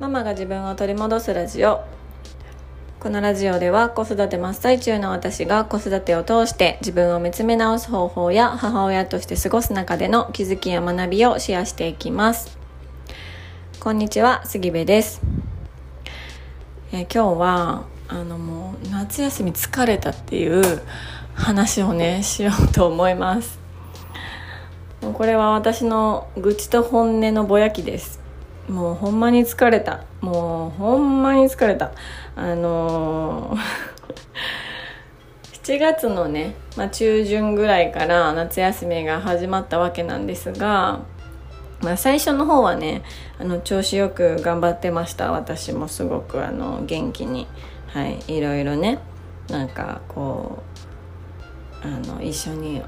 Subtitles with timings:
[0.00, 1.84] ママが自分を取り戻すラジオ。
[2.98, 12.58] このラジオでは子育て真っ最中の私が子育てを通して自分を見つめ直す方法や母親として過ごす中での気づきや学びをシェアしていきます。
[13.78, 15.22] こんにちは杉部です。
[16.90, 20.82] え今日はあのもう夏休み疲れたっていう
[21.34, 23.60] 話をねしようと思います。
[25.00, 28.23] これは私の愚痴と本音のぼやきです。
[28.68, 30.04] もうほんまに疲れた。
[30.20, 31.92] もうほんまに疲れた。
[32.36, 33.58] あのー
[35.64, 41.00] 7月のね、まあ、中旬ぐらいから夏休みが始まったわけなんですが、
[41.80, 43.02] まあ、最初の方はね
[43.38, 45.32] あの調子よく頑張ってました。
[45.32, 47.46] 私もすごくあの元気に、
[47.86, 48.98] はい、いろいろね
[49.48, 50.62] なんかこ
[51.82, 52.82] うあの一緒に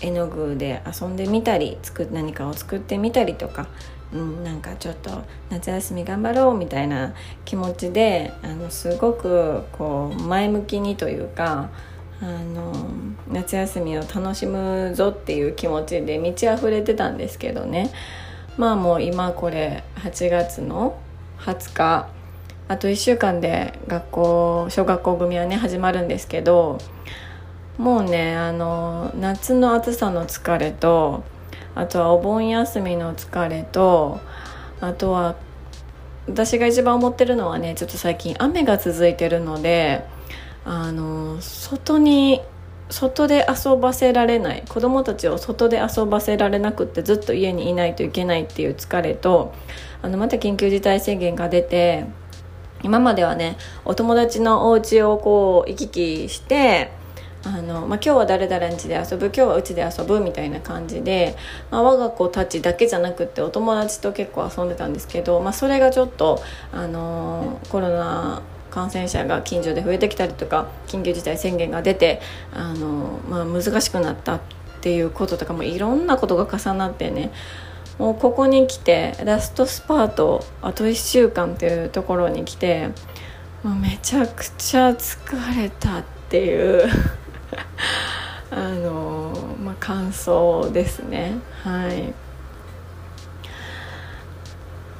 [0.00, 3.66] 絵の具で遊んでみたり作何かを作ってみたりとか、
[4.12, 11.70] うん、なんかちょっと夏休み頑張ろうみたいな気持ちであのすごくこう前向きにというか
[12.20, 12.72] あの
[13.28, 17.90] 夏休みを楽しむぞっていう気持ちで満ち溢れてたんですけどね。
[18.58, 20.98] まあもう今これ8月の
[21.38, 22.20] 20日。
[22.68, 26.78] あと1週間で学校小学校組はね始まるんですけど
[27.78, 31.24] もうねあの夏の暑さの疲れと
[31.74, 34.20] あとはお盆休みの疲れと
[34.80, 35.36] あとは
[36.26, 40.04] 私が一番思ってるのはねちょっと最近雨が続いてるので
[40.64, 42.40] あの外に
[42.90, 49.54] 外で遊ばせられない子供たちを外で遊ばせられなくってずっと家にいないといけないっていう疲れと
[50.02, 52.06] あのまた緊急事態宣言が出て
[52.82, 56.90] 今まではねお友達のお家をこう行き来して
[57.44, 61.36] あの、まあ、今日は誰々ん家で遊ぶ今日はうちで遊ぶみたいな感じで、
[61.70, 72.20] まあ、我が子たちだけじゃなくってお友達と結構遊んでたんですけど、まあ、それがちょっとあのコロナ感染者が近所で増えてきたりとか緊急事態宣言が出て
[72.52, 74.40] あの、まあ、難しくなったっ
[74.80, 77.32] ていうこととかもいろんなことが重なってね
[77.98, 82.88] もうここに来てラストスパートあと1週間っていうところに来て
[83.62, 86.88] もうめちゃくちゃ疲れたっていう。
[88.50, 91.38] あの、まあ、感想ですね。
[91.62, 92.12] はい。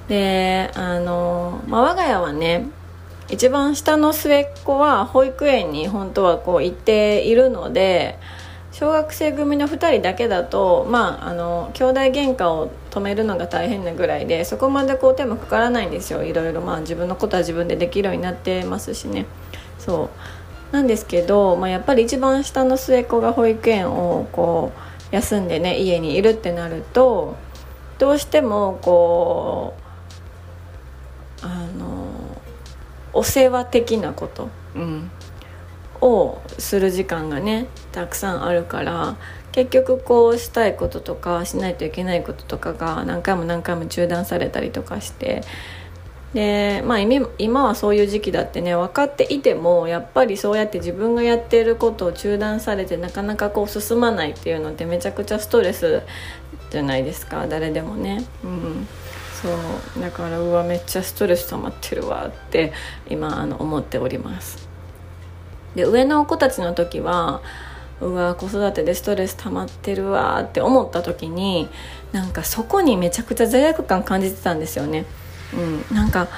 [0.08, 2.66] であの、まあ、我が家はね
[3.28, 8.18] 一番下の末っ子は保育園に本当はこう行っているので
[8.72, 16.24] 小学生組の2人だけだとまああの兄弟喧嘩を止めるのが大変なぐらいでそこまでこう手もかからないんですよ。
[16.24, 19.26] いろいろまあ自分のことは自分でできるようになってますしね。
[19.78, 20.08] そう。
[20.72, 24.72] なんですけど、まあ、やっぱり一番下の末っ子が保育園をこ
[25.12, 27.36] う休んでね家にいるってなると
[27.98, 29.74] どうしてもこ
[31.42, 32.06] うあの
[33.12, 35.10] お世話的なこと、うん、
[36.00, 39.16] をする時間がねたくさんあるから
[39.52, 45.42] 結局こうしたいこととかしないといけないこととかが何回も何回も中断されたりとかして
[46.34, 56.02] でまあ今はそういう時期だってね分かっていてもやっぱりそうやって自分がやっていることを中断されてなかなかこう進まないっていうのってめちゃくちゃストレス
[56.70, 58.24] じゃないですか誰でもね。
[58.44, 58.86] うん。
[59.42, 59.48] そ
[59.98, 60.00] う。
[60.00, 62.72] だからうわめっちゃストレス溜まってるわって
[63.08, 64.68] 今あの思っております。
[65.74, 67.40] で上の子たちの時は
[68.00, 71.68] うわ子育てでストレス溜まってるわって思った時に
[72.12, 75.06] なんかそこにめちゃくちゃ罪悪感感じてたんですよね。
[75.54, 75.96] うん。
[75.96, 76.28] なんか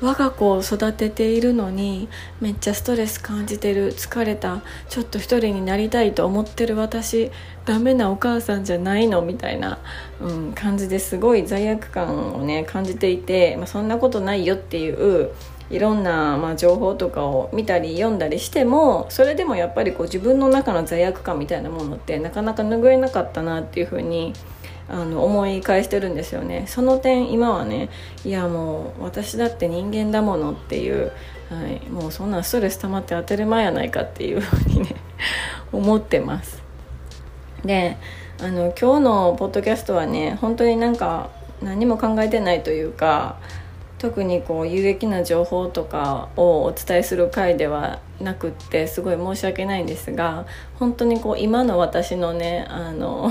[0.00, 2.08] 我が子を育てているのに
[2.40, 7.30] めっちゃストレス感じてる疲れたちょっと一人になりたいと思ってる私
[7.64, 9.22] ダメなお母さんじゃないの？
[9.22, 9.78] みたいな、
[10.20, 15.30] うん、感じですごい罪悪感をね感じていて、まあ、そんなことないよっていう
[15.70, 24.34] いろんな、まあ、情報とかを見たり読んだりしてもそれでもやっぱりこう自分の中の罪悪感みたいなものってなかなか拭えなかったなっていうふうに
[24.88, 26.64] あの思い返してるんですよね。
[26.66, 27.88] その点今はね
[28.24, 31.12] いやもう私だって人間だものっていう、
[31.50, 34.96] はい、もうそんなストレス溜まって当たり前やないかっていうふうにね
[35.72, 36.62] 思ってます。
[37.64, 37.96] で
[38.42, 41.30] あの今日のポッドキャストはね本当になんか
[41.62, 43.36] 何も考えてないというか
[43.98, 50.44] 特にこう有益な情報とかをお伝えする回ではなくってすごい申し訳ないんですが
[50.78, 53.30] 本当にこう今の私のねあの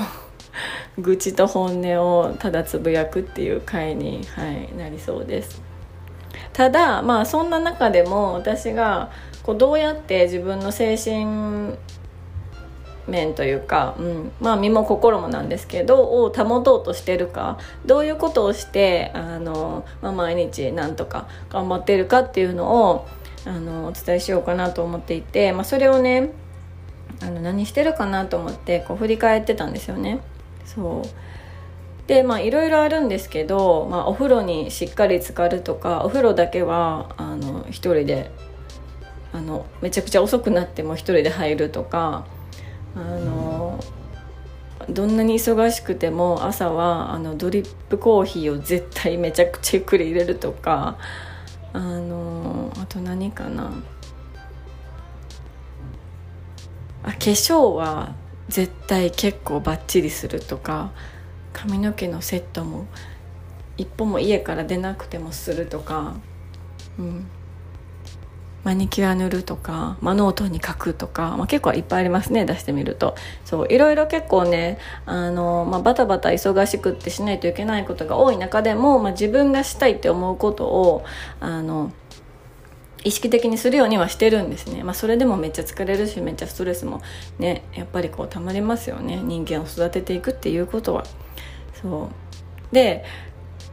[0.97, 5.61] 愚痴と本音をただつぶやくっていう回に、はい、なりそうです
[6.51, 9.11] ただまあそんな中でも私が
[9.43, 11.75] こうどうやって自分の精神
[13.07, 23.07] 面というか、うんまあ、身も心もなんですけどを保とうとしてるかどういうことをしてあの、まあ、毎日なんとか頑張ってるかっていうのを
[23.45, 26.31] あのお伝えしようかなと思っていて、まあ、それをね
[27.21, 30.21] あの何してるかなと思ってこう振り返ってたんですよね。
[30.65, 31.33] そう。
[32.07, 38.29] でまあいろいろあるんですけど、まあ、お風呂にしっかり浸かるとかお風呂だけはあの一人で
[39.31, 42.25] あのめちゃくちゃ遅くなっても一人で入るとか
[42.95, 43.79] あの
[44.89, 50.97] どんなに忙しくても朝はあのドリップコーヒーを絶対めちゃくちゃゆっくり入れるとか
[51.71, 53.71] あのあと何かな。
[57.05, 58.15] あ化粧は
[58.49, 60.91] 絶対結構バッチリするとか
[61.53, 62.87] 髪の毛のセットも
[63.77, 66.15] 一歩も家から出なくてもするとか、
[66.99, 67.25] うん、
[68.63, 73.15] マニキュア塗るとか、まあ、ノートに書くとか、まあ、結構いっぱいありますね出してみると。
[73.45, 81.03] そういろいろ結構ねあの、まあ、バタバタ忙しくってしないといけないことが多い中でも、まあ、自分がしたいって思うことを
[81.39, 81.91] あの
[83.03, 87.01] 意識的にするようにはしてるんですね、まあ、それでもめっちゃ疲れるしめっちゃストレスも
[87.37, 89.21] ねやっぱりこうたまりますよね。
[89.21, 91.05] 人間を育てていくっていうことは。
[91.81, 92.09] そ
[92.71, 92.75] う。
[92.75, 93.03] で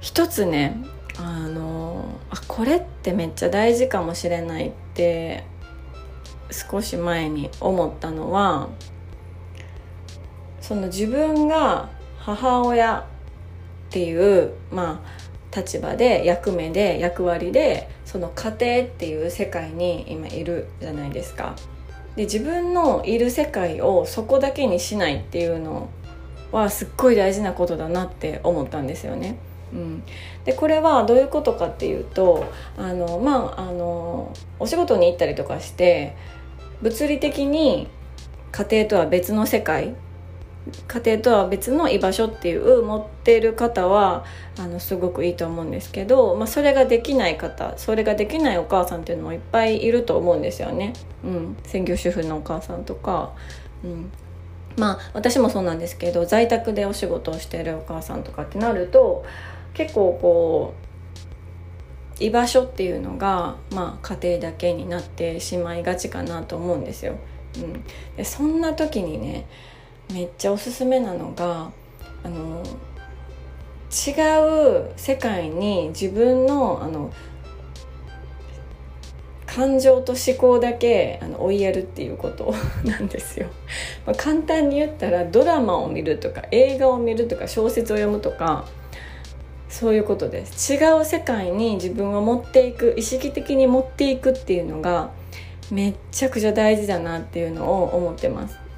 [0.00, 0.76] 一つね
[1.18, 5.44] あのあこれってめっちゃ大事かもしれないって
[6.50, 8.68] 少し前に思ったのは
[10.60, 13.04] その自分が母親っ
[13.90, 15.19] ていうまあ
[15.54, 21.56] 立場で役目で役割でその家庭っていう世界に今いるじゃないですか。
[22.16, 25.88] で自分のいる世界をそこだけにしないっていうの
[26.52, 29.36] はすっごい大事なことだなって思ったんですよね。
[29.72, 30.02] うん、
[30.44, 32.44] でこれはどういうことかっていうと
[32.76, 36.16] あのまああのお仕事に行ったりとかして
[36.82, 37.88] 物理的に
[38.50, 39.94] 家庭とは別の世界
[40.88, 44.24] 家庭とは別の居場所っていう持ってる方は
[44.58, 50.92] あのすごくいいと思うんですけど、まあ、それができない方それができないお母さんっていうのもいっぱいいると思うんですよね。
[51.24, 53.32] うん、専業主婦のお母さんとか、
[53.84, 54.10] うん、
[54.76, 59.24] まあ私もそうなんですけど在宅でお仕事をしているお母さんとかってなると
[59.74, 60.90] 結構こう
[62.24, 67.16] 居場所っていうのが、まあ、家庭だけになってしまいがちかなと思うんですよ。
[67.56, 67.84] うん、
[68.16, 69.46] でそんな時にね
[70.12, 71.70] めっちゃおすすめなのが
[72.22, 72.62] あの
[73.90, 74.12] 違
[74.84, 77.12] う世界に自分のあの
[79.46, 82.54] 感情と思考だけあの追いやるっていうこと
[82.84, 83.48] なんですよ、
[84.06, 88.66] まあ、簡単に言ったらドラマを見るとか映画を見るとか小説を読むとか
[89.68, 90.74] そういうことです。
[90.74, 95.10] 違う世界に自分を持っていく意識的に持っていくっていうのが
[95.70, 98.69] めっちゃくちゃ大事だなっていうのを思ってます。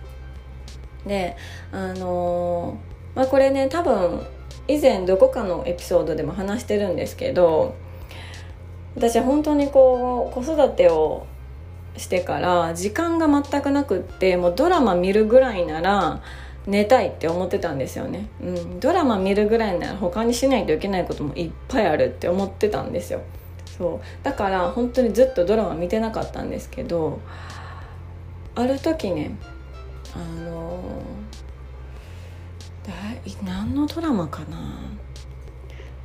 [1.06, 1.36] で
[1.72, 4.26] あのー、まあこれね多分
[4.68, 7.74] 以前どこかのエピソードでも話してるんですけど
[8.94, 11.26] 私本当にこう子育てを
[11.96, 16.22] してから時間が全くなくってもうドラマ見るぐらいなら
[16.66, 23.20] 寝たいって思ってたんですよね、うん、ドラマ見るぐらいなら他にしないといけないこともいっぱいあるって思ってたんですよ。
[23.66, 24.24] そう。
[24.24, 27.20] だから本当にずっとドラマ見てなかったんですけど
[28.54, 29.36] ある時ね
[30.14, 31.02] あの
[32.84, 32.92] だ
[33.44, 34.58] 何のドラマかな？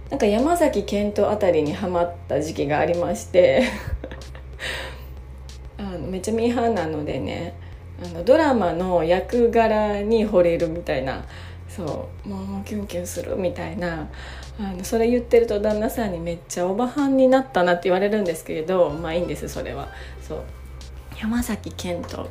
[0.09, 3.63] なんか山崎賢人あたりにはまった時期がありまして。
[5.77, 7.53] あのめっちゃミーハーなのでね
[8.03, 11.25] あのドラマの役柄に惚れるみたいな。
[11.69, 14.07] そうもうキュンキュンするみたいな。
[14.59, 19.89] あのそれ言ってると旦那さんにめっちゃおばはんになったなって言われるんですけれどまあいいんですそれは。
[20.27, 20.43] そう。
[21.19, 22.27] 山崎賢人かっ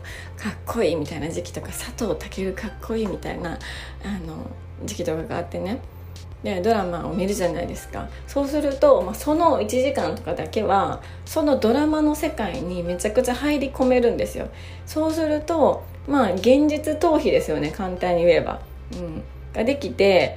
[0.64, 3.58] こいいみたいな時期とか佐藤健かっこいいみたいな
[4.04, 4.48] あの
[4.84, 5.80] 時期とかがあってね。
[6.42, 8.08] でドラマを見るじゃないですか。
[8.26, 14.48] そうすると、まあ、その1時間とかだけはそのドラマの世界にめちゃくちゃ入り込めるんですよ。
[14.86, 17.72] そうするとまあ現実逃避ですよね。
[17.72, 18.60] 簡単に言えば、
[18.92, 20.36] うん、ができて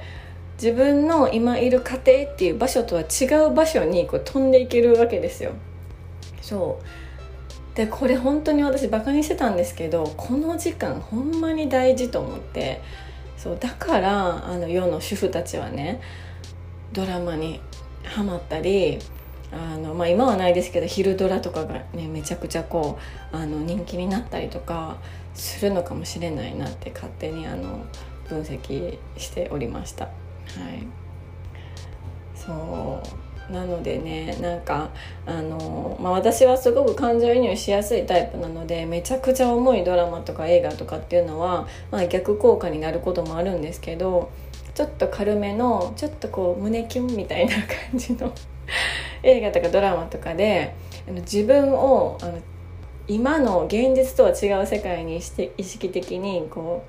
[0.60, 5.52] 自分の今いる家庭っていう場所とは違う場所にこう飛んでいけるわけですよ。
[6.40, 7.09] そう。
[7.80, 12.82] でこれ本当に私バカにしてたんですけどこの時間ほんまに大事と思って
[13.38, 16.02] そうだからあの世の主婦たちはね
[16.92, 17.58] ドラマに
[18.04, 18.98] ハマったり
[19.50, 22.98] あの、まあ、今はないですけど昼ドラとかがねめちゃくちゃこ
[23.32, 24.98] うあの人気になったりとか
[25.32, 27.86] するのかもしれないなって勝手にあの
[28.28, 30.04] 分析しておりました。
[30.04, 30.86] はい、
[32.34, 34.90] そうなのでねなんか
[35.26, 44.30] あの、まあ、私はすごく感情移入しやすいタイプなのでめちゃくちゃ重いドラマとか映画とかっていうのは、まあ、逆効果になることもあるんですけど
[44.74, 48.32] ちょっと軽めのちょっとこう胸キュンみたいな感じの
[49.22, 50.74] 映画とかドラマとかで
[51.08, 52.38] あの自分をあの
[53.08, 56.84] 今の現実とは違う世界にして意識的にこ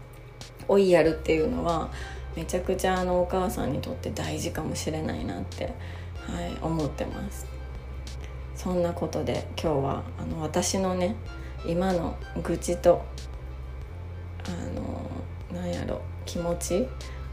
[0.70, 1.90] う追いやるっていうのは
[2.36, 5.74] めちゃくちゃあのお母さんにとって大事かもしれないなって、
[6.28, 7.46] はい、思ってます。
[8.56, 11.16] そんなことで今日はあの私のね
[11.66, 13.04] 今の愚痴と
[14.46, 16.88] あのなんやろ気持ち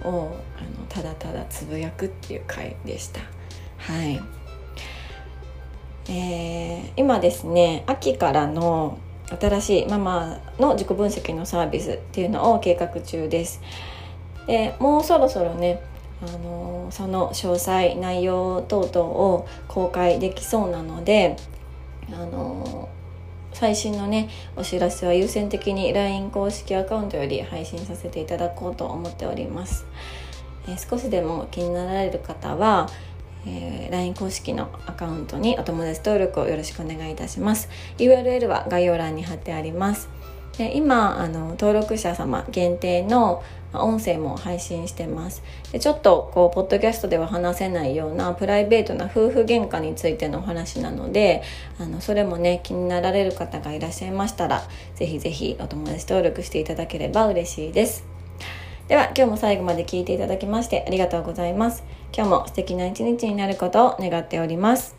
[0.04, 0.08] を
[0.56, 3.20] あのただただつぶやくっていう回でした。
[3.78, 4.20] はい。
[6.10, 8.98] えー、今ですね秋からの
[9.38, 13.60] 新しいママの自己分析のサービスっていうのを計画中です。
[14.46, 15.82] でもうそろそろね
[16.20, 21.36] あのその詳細内容等々を公開できそうなので
[22.12, 22.88] あの
[23.52, 29.86] 最新のねお知らせは優先的に LINE 公式アカウントより配信させていただこうと思っております、
[30.66, 32.88] えー、少しでも気になられる方は、
[33.46, 37.68] えー、LINE 公式のアカウントにお友達登録をよろしくお願いいたします。
[37.98, 40.08] URL は概要欄に貼ってあります。
[40.56, 43.44] で今あの登録者様限定の
[43.74, 45.42] 音声も配信してます。
[45.72, 51.42] でちょっとこうポッドキャストでは話せないようなプライベートな夫婦喧嘩についてのお話なので
[51.78, 54.62] あのそれもね気になられる方がいらっしゃいましたら
[54.94, 58.04] ぜひぜひお友達登録していただければ嬉しいです。
[58.88, 61.84] では今日も最後まで聞いていただきましてありがとうございます。
[62.14, 64.97] 今日も素敵な一日になることを願っております。